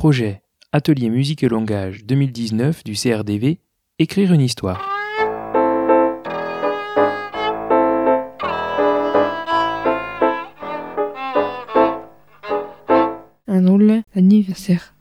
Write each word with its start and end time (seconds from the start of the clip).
Projet 0.00 0.40
Atelier 0.72 1.10
musique 1.10 1.42
et 1.42 1.48
langage 1.50 2.06
2019 2.06 2.84
du 2.84 2.94
CRDV 2.94 3.60
Écrire 3.98 4.32
une 4.32 4.40
histoire. 4.40 4.80
Un 13.46 13.60
drôle 13.60 14.00
anniversaire. 14.14 14.94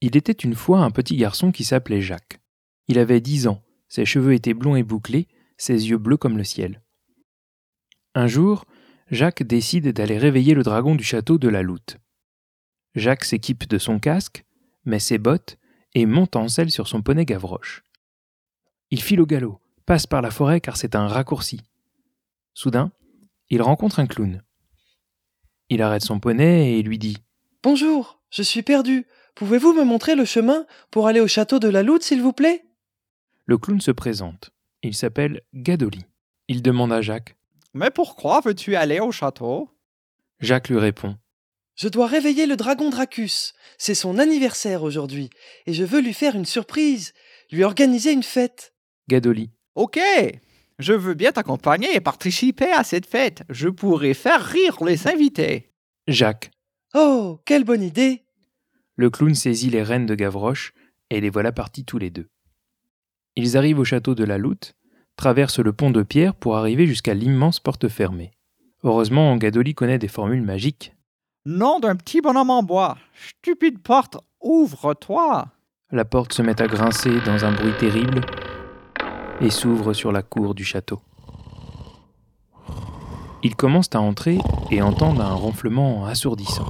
Il 0.00 0.16
était 0.16 0.32
une 0.32 0.56
fois 0.56 0.80
un 0.80 0.90
petit 0.90 1.16
garçon 1.16 1.52
qui 1.52 1.62
s'appelait 1.62 2.00
Jacques. 2.00 2.40
Il 2.88 2.98
avait 2.98 3.20
dix 3.20 3.46
ans, 3.46 3.62
ses 3.86 4.04
cheveux 4.04 4.34
étaient 4.34 4.52
blonds 4.52 4.74
et 4.74 4.82
bouclés, 4.82 5.28
ses 5.56 5.88
yeux 5.88 5.98
bleus 5.98 6.16
comme 6.16 6.38
le 6.38 6.44
ciel. 6.44 6.82
Un 8.14 8.26
jour, 8.26 8.64
Jacques 9.10 9.42
décide 9.42 9.88
d'aller 9.88 10.18
réveiller 10.18 10.54
le 10.54 10.62
dragon 10.62 10.94
du 10.94 11.04
château 11.04 11.38
de 11.38 11.48
la 11.48 11.62
Loute. 11.62 11.98
Jacques 12.94 13.24
s'équipe 13.24 13.68
de 13.68 13.78
son 13.78 13.98
casque, 13.98 14.44
met 14.84 14.98
ses 14.98 15.18
bottes 15.18 15.58
et 15.94 16.06
monte 16.06 16.36
en 16.36 16.48
selle 16.48 16.70
sur 16.70 16.88
son 16.88 17.02
poney 17.02 17.24
Gavroche. 17.24 17.82
Il 18.90 19.02
file 19.02 19.20
au 19.20 19.26
galop, 19.26 19.60
passe 19.86 20.06
par 20.06 20.22
la 20.22 20.30
forêt 20.30 20.60
car 20.60 20.76
c'est 20.76 20.94
un 20.94 21.08
raccourci. 21.08 21.60
Soudain, 22.54 22.92
il 23.48 23.62
rencontre 23.62 24.00
un 24.00 24.06
clown. 24.06 24.42
Il 25.68 25.80
arrête 25.82 26.02
son 26.02 26.20
poney 26.20 26.78
et 26.78 26.82
lui 26.82 26.98
dit 26.98 27.18
Bonjour, 27.62 28.20
je 28.30 28.42
suis 28.42 28.62
perdu. 28.62 29.06
Pouvez-vous 29.34 29.72
me 29.72 29.84
montrer 29.84 30.14
le 30.14 30.24
chemin 30.24 30.66
pour 30.90 31.06
aller 31.06 31.20
au 31.20 31.28
château 31.28 31.58
de 31.58 31.68
la 31.68 31.82
Loute, 31.82 32.02
s'il 32.02 32.20
vous 32.20 32.32
plaît? 32.32 32.64
Le 33.46 33.56
clown 33.56 33.80
se 33.80 33.90
présente. 33.90 34.50
Il 34.82 34.94
s'appelle 34.94 35.42
Gadoli. 35.54 36.04
Il 36.48 36.62
demande 36.62 36.92
à 36.92 37.00
Jacques. 37.00 37.36
Mais 37.72 37.90
pourquoi 37.90 38.40
veux-tu 38.40 38.76
aller 38.76 39.00
au 39.00 39.12
château? 39.12 39.70
Jacques 40.40 40.68
lui 40.68 40.78
répond. 40.78 41.16
Je 41.76 41.88
dois 41.88 42.06
réveiller 42.06 42.46
le 42.46 42.56
dragon 42.56 42.90
Dracus. 42.90 43.54
C'est 43.78 43.94
son 43.94 44.18
anniversaire 44.18 44.82
aujourd'hui, 44.82 45.30
et 45.66 45.72
je 45.72 45.84
veux 45.84 46.00
lui 46.00 46.12
faire 46.12 46.34
une 46.34 46.44
surprise, 46.44 47.14
lui 47.50 47.64
organiser 47.64 48.12
une 48.12 48.22
fête. 48.22 48.74
Gadoli. 49.08 49.50
Ok, 49.74 49.98
je 50.78 50.92
veux 50.92 51.14
bien 51.14 51.32
t'accompagner 51.32 51.94
et 51.94 52.00
participer 52.00 52.70
à 52.72 52.84
cette 52.84 53.06
fête. 53.06 53.44
Je 53.48 53.68
pourrais 53.68 54.14
faire 54.14 54.44
rire 54.44 54.82
les 54.84 55.06
invités. 55.06 55.72
Jacques. 56.08 56.50
Oh, 56.94 57.40
quelle 57.46 57.64
bonne 57.64 57.82
idée 57.82 58.24
Le 58.96 59.08
clown 59.08 59.34
saisit 59.34 59.70
les 59.70 59.82
rênes 59.82 60.06
de 60.06 60.14
Gavroche, 60.14 60.74
et 61.08 61.20
les 61.20 61.30
voilà 61.30 61.52
partis 61.52 61.84
tous 61.84 61.98
les 61.98 62.10
deux. 62.10 62.28
Ils 63.36 63.56
arrivent 63.56 63.78
au 63.78 63.84
château 63.84 64.14
de 64.14 64.24
la 64.24 64.36
Loute, 64.36 64.74
traversent 65.16 65.60
le 65.60 65.72
pont 65.72 65.90
de 65.90 66.02
pierre 66.02 66.34
pour 66.34 66.56
arriver 66.56 66.86
jusqu'à 66.86 67.14
l'immense 67.14 67.60
porte 67.60 67.88
fermée. 67.88 68.32
Heureusement, 68.84 69.36
Gadoli 69.36 69.74
connaît 69.74 69.98
des 69.98 70.08
formules 70.08 70.42
magiques. 70.42 70.94
Nom 71.46 71.80
d'un 71.80 71.96
petit 71.96 72.20
bonhomme 72.20 72.50
en 72.50 72.62
bois. 72.62 72.98
Stupide 73.14 73.78
porte, 73.78 74.18
ouvre-toi. 74.40 75.48
La 75.90 76.04
porte 76.04 76.32
se 76.32 76.42
met 76.42 76.60
à 76.60 76.66
grincer 76.66 77.20
dans 77.24 77.44
un 77.44 77.52
bruit 77.52 77.72
terrible 77.78 78.20
et 79.40 79.50
s'ouvre 79.50 79.92
sur 79.92 80.12
la 80.12 80.22
cour 80.22 80.54
du 80.54 80.64
château. 80.64 81.00
Ils 83.42 83.56
commencent 83.56 83.94
à 83.94 84.00
entrer 84.00 84.38
et 84.70 84.82
entendent 84.82 85.20
un 85.20 85.34
ronflement 85.34 86.04
assourdissant. 86.06 86.66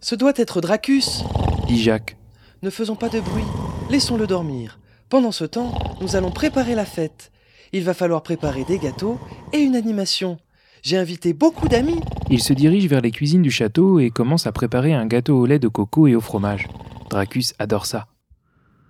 Ce 0.00 0.14
doit 0.14 0.32
être 0.36 0.60
Dracus. 0.60 1.24
Dit 1.66 1.82
Jacques. 1.82 2.16
Ne 2.62 2.70
faisons 2.70 2.94
pas 2.94 3.08
de 3.08 3.20
bruit, 3.20 3.44
laissons-le 3.90 4.26
dormir. 4.26 4.78
Pendant 5.12 5.30
ce 5.30 5.44
temps, 5.44 5.74
nous 6.00 6.16
allons 6.16 6.30
préparer 6.30 6.74
la 6.74 6.86
fête. 6.86 7.32
Il 7.72 7.84
va 7.84 7.92
falloir 7.92 8.22
préparer 8.22 8.64
des 8.64 8.78
gâteaux 8.78 9.20
et 9.52 9.58
une 9.58 9.76
animation. 9.76 10.38
J'ai 10.80 10.96
invité 10.96 11.34
beaucoup 11.34 11.68
d'amis. 11.68 12.00
Ils 12.30 12.42
se 12.42 12.54
dirigent 12.54 12.88
vers 12.88 13.02
les 13.02 13.10
cuisines 13.10 13.42
du 13.42 13.50
château 13.50 14.00
et 14.00 14.08
commencent 14.08 14.46
à 14.46 14.52
préparer 14.52 14.94
un 14.94 15.04
gâteau 15.04 15.38
au 15.38 15.44
lait 15.44 15.58
de 15.58 15.68
coco 15.68 16.06
et 16.06 16.14
au 16.14 16.22
fromage. 16.22 16.66
Dracus 17.10 17.52
adore 17.58 17.84
ça. 17.84 18.08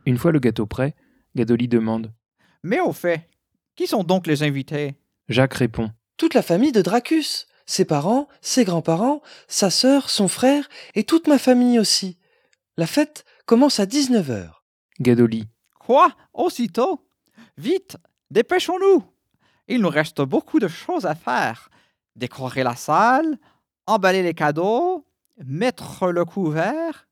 Une 0.07 0.17
fois 0.17 0.31
le 0.31 0.39
gâteau 0.39 0.65
prêt, 0.65 0.95
Gadoli 1.35 1.67
demande. 1.67 2.13
Mais 2.63 2.79
au 2.79 2.93
fait, 2.93 3.29
qui 3.75 3.89
sont 3.89 4.05
donc 4.05 4.29
les 4.29 4.45
invités? 4.45 4.95
Jacques 5.29 5.55
répond. 5.55 5.91
Toute 6.19 6.35
la 6.35 6.43
famille 6.43 6.71
de 6.71 6.83
Dracus. 6.83 7.49
Ses 7.67 7.85
parents, 7.85 8.29
ses 8.43 8.63
grands-parents, 8.63 9.23
sa 9.49 9.71
sœur, 9.71 10.09
son 10.09 10.29
frère 10.29 10.69
et 10.95 11.03
toute 11.03 11.27
ma 11.27 11.39
famille 11.39 11.81
aussi. 11.81 12.17
La 12.77 12.87
fête 12.87 13.25
commence 13.45 13.81
à 13.81 13.87
19h. 13.87 14.51
Gadoli. 15.01 15.49
Quoi? 15.85 16.15
Aussitôt? 16.33 17.09
Vite, 17.57 17.97
dépêchons-nous. 18.31 19.05
Il 19.69 19.81
nous 19.81 19.89
reste 19.89 20.23
beaucoup 20.23 20.59
de 20.59 20.69
choses 20.69 21.07
à 21.07 21.15
faire. 21.15 21.71
Décorer 22.15 22.63
la 22.63 22.77
salle, 22.77 23.39
emballer 23.87 24.23
les 24.23 24.35
cadeaux, 24.35 25.07
mettre 25.45 26.09
le 26.09 26.25
couvert, 26.25 27.09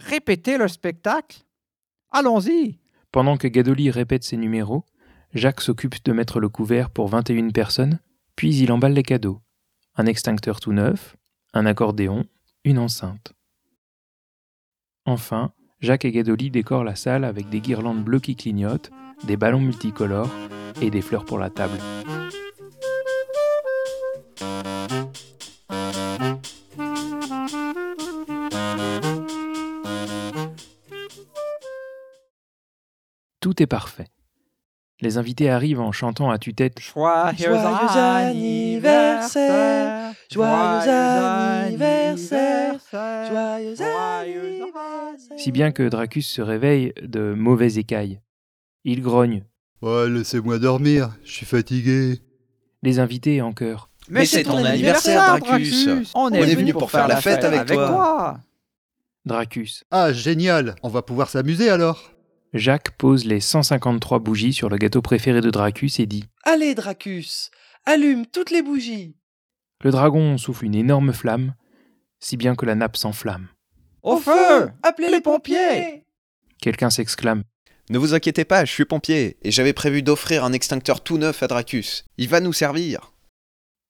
répéter 0.00 0.58
le 0.58 0.68
spectacle. 0.68 1.44
Allons-y. 2.10 2.78
Pendant 3.12 3.36
que 3.36 3.48
Gadoli 3.48 3.90
répète 3.90 4.24
ses 4.24 4.36
numéros, 4.36 4.84
Jacques 5.32 5.60
s'occupe 5.60 6.02
de 6.04 6.12
mettre 6.12 6.40
le 6.40 6.48
couvert 6.48 6.90
pour 6.90 7.08
21 7.08 7.50
personnes, 7.50 8.00
puis 8.36 8.54
il 8.56 8.72
emballe 8.72 8.92
les 8.92 9.02
cadeaux. 9.02 9.40
Un 9.94 10.06
extincteur 10.06 10.60
tout 10.60 10.72
neuf, 10.72 11.16
un 11.54 11.66
accordéon, 11.66 12.26
une 12.64 12.78
enceinte. 12.78 13.32
Enfin, 15.04 15.52
Jacques 15.80 16.04
et 16.04 16.12
Gadoli 16.12 16.50
décorent 16.50 16.84
la 16.84 16.94
salle 16.94 17.24
avec 17.24 17.48
des 17.48 17.60
guirlandes 17.60 18.04
bleues 18.04 18.20
qui 18.20 18.36
clignotent, 18.36 18.90
des 19.24 19.38
ballons 19.38 19.60
multicolores 19.60 20.30
et 20.82 20.90
des 20.90 21.00
fleurs 21.00 21.24
pour 21.24 21.38
la 21.38 21.48
table. 21.48 21.78
Tout 33.40 33.62
est 33.62 33.66
parfait. 33.66 34.08
Les 35.02 35.16
invités 35.16 35.48
arrivent 35.48 35.80
en 35.80 35.92
chantant 35.92 36.30
à 36.30 36.36
tue-tête 36.38 36.78
Joyeux, 36.78 37.34
Joyeux 37.38 37.96
anniversaire, 37.96 40.12
joyeux 40.30 40.90
anniversaire, 40.90 42.74
joyeux 42.92 43.74
anniversaire. 43.80 45.38
si 45.38 45.52
bien 45.52 45.72
que 45.72 45.88
Dracus 45.88 46.28
se 46.28 46.42
réveille 46.42 46.92
de 47.02 47.32
mauvais 47.32 47.76
écailles. 47.76 48.20
Il 48.84 49.00
grogne. 49.00 49.44
Ouais, 49.80 50.10
laissez-moi 50.10 50.58
dormir, 50.58 51.16
je 51.24 51.32
suis 51.32 51.46
fatigué. 51.46 52.18
Les 52.82 52.98
invités 52.98 53.40
en 53.40 53.54
chœur. 53.54 53.88
Mais, 54.10 54.26
c'est 54.26 54.42
ton 54.42 54.62
anniversaire, 54.64 55.38
Dracus. 55.38 55.88
On, 56.14 56.24
On 56.24 56.30
est 56.32 56.54
venu 56.54 56.74
pour 56.74 56.90
faire 56.90 57.08
la 57.08 57.16
fête 57.20 57.44
avec 57.44 57.64
toi. 57.66 58.38
Dracus. 59.24 59.84
Ah, 59.90 60.12
génial, 60.12 60.74
on 60.82 60.88
va 60.88 61.00
pouvoir 61.02 61.30
s'amuser 61.30 61.70
alors. 61.70 62.10
Jacques 62.52 62.90
pose 62.96 63.26
les 63.26 63.38
153 63.38 64.18
bougies 64.18 64.52
sur 64.52 64.68
le 64.68 64.76
gâteau 64.76 65.02
préféré 65.02 65.40
de 65.40 65.50
Dracus 65.50 66.00
et 66.00 66.06
dit 66.06 66.24
Allez, 66.42 66.74
Dracus, 66.74 67.50
allume 67.86 68.26
toutes 68.26 68.50
les 68.50 68.62
bougies. 68.62 69.16
Le 69.82 69.92
dragon 69.92 70.36
souffle 70.36 70.64
une 70.64 70.74
énorme 70.74 71.12
flamme, 71.12 71.54
si 72.18 72.36
bien 72.36 72.56
que 72.56 72.66
la 72.66 72.74
nappe 72.74 72.96
s'enflamme. 72.96 73.48
Au 74.02 74.16
feu 74.16 74.70
Appelez 74.82 75.10
les 75.10 75.20
pompiers 75.20 76.04
Quelqu'un 76.60 76.90
s'exclame. 76.90 77.44
Ne 77.88 77.98
vous 77.98 78.14
inquiétez 78.14 78.44
pas, 78.44 78.64
je 78.64 78.72
suis 78.72 78.84
pompier, 78.84 79.38
et 79.42 79.50
j'avais 79.52 79.72
prévu 79.72 80.02
d'offrir 80.02 80.44
un 80.44 80.52
extincteur 80.52 81.02
tout 81.02 81.18
neuf 81.18 81.42
à 81.42 81.46
Dracus. 81.46 82.04
Il 82.18 82.28
va 82.28 82.40
nous 82.40 82.52
servir. 82.52 83.12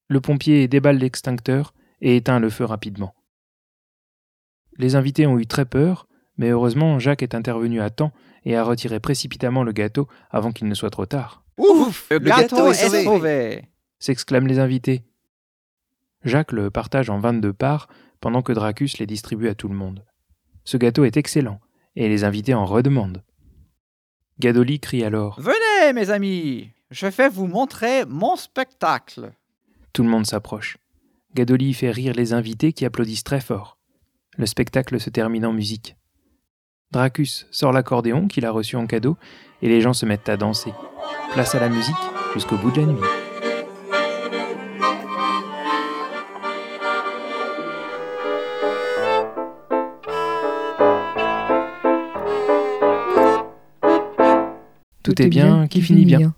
Le 0.08 0.20
pompier 0.20 0.68
déballe 0.68 0.98
l'extincteur 0.98 1.72
et 2.02 2.16
éteint 2.16 2.40
le 2.40 2.50
feu 2.50 2.64
rapidement. 2.64 3.14
Les 4.76 4.96
invités 4.96 5.26
ont 5.26 5.38
eu 5.38 5.46
très 5.46 5.64
peur, 5.64 6.06
mais 6.36 6.50
heureusement 6.50 6.98
Jacques 6.98 7.22
est 7.22 7.34
intervenu 7.34 7.80
à 7.80 7.90
temps 7.90 8.12
et 8.44 8.56
a 8.56 8.64
retiré 8.64 9.00
précipitamment 9.00 9.62
le 9.64 9.72
gâteau 9.72 10.08
avant 10.30 10.52
qu'il 10.52 10.68
ne 10.68 10.74
soit 10.74 10.90
trop 10.90 11.06
tard. 11.06 11.44
Ouf 11.58 12.08
Le, 12.10 12.18
gâteau 12.18 12.56
gâteau, 12.56 12.72
est 12.72 13.04
sauvé. 13.04 13.68
s'exclament 13.98 14.46
les 14.46 14.58
invités. 14.58 15.02
Jacques 16.24 16.52
le 16.52 16.70
partage 16.70 17.10
en 17.10 17.18
22 17.18 17.52
parts 17.52 17.88
pendant 18.20 18.42
que 18.42 18.52
Dracus 18.52 18.98
les 18.98 19.06
distribue 19.06 19.48
à 19.48 19.54
tout 19.54 19.68
le 19.68 19.74
monde. 19.74 20.04
Ce 20.64 20.76
gâteau 20.76 21.04
est 21.04 21.16
excellent 21.16 21.60
et 21.96 22.08
les 22.08 22.24
invités 22.24 22.54
en 22.54 22.66
redemandent. 22.66 23.22
Gadoli 24.38 24.80
crie 24.80 25.04
alors. 25.04 25.38
Venez, 25.40 25.92
mes 25.94 26.10
amis, 26.10 26.70
je 26.90 27.06
vais 27.06 27.28
vous 27.28 27.46
montrer 27.46 28.04
mon 28.06 28.36
spectacle. 28.36 29.32
Tout 29.92 30.02
le 30.02 30.08
monde 30.08 30.26
s'approche. 30.26 30.78
Gadoli 31.34 31.74
fait 31.74 31.90
rire 31.90 32.14
les 32.14 32.32
invités 32.32 32.72
qui 32.72 32.84
applaudissent 32.84 33.24
très 33.24 33.40
fort. 33.40 33.78
Le 34.36 34.46
spectacle 34.46 34.98
se 34.98 35.10
termine 35.10 35.44
en 35.44 35.52
musique. 35.52 35.96
Dracus 36.92 37.46
sort 37.52 37.72
l'accordéon 37.72 38.26
qu'il 38.26 38.44
a 38.44 38.50
reçu 38.50 38.74
en 38.74 38.86
cadeau 38.86 39.16
et 39.62 39.68
les 39.68 39.80
gens 39.80 39.92
se 39.92 40.06
mettent 40.06 40.28
à 40.28 40.36
danser. 40.36 40.72
Place 41.32 41.54
à 41.54 41.60
la 41.60 41.68
musique 41.68 41.94
jusqu'au 42.34 42.56
bout 42.56 42.72
de 42.72 42.80
la 42.80 42.86
nuit. 42.86 42.98
Tout 55.04 55.22
est 55.22 55.28
bien 55.28 55.68
qui 55.68 55.82
finit 55.82 56.04
bien. 56.04 56.34